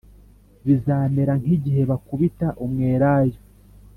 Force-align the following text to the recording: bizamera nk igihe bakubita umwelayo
bizamera 0.65 1.31
nk 1.41 1.47
igihe 1.55 1.81
bakubita 1.89 2.47
umwelayo 2.65 3.39